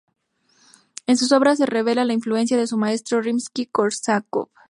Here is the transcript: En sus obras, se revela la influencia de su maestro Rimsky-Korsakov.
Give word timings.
En 1.05 1.15
sus 1.15 1.31
obras, 1.31 1.59
se 1.59 1.67
revela 1.67 2.05
la 2.05 2.13
influencia 2.13 2.57
de 2.57 2.65
su 2.65 2.75
maestro 2.75 3.21
Rimsky-Korsakov. 3.21 4.47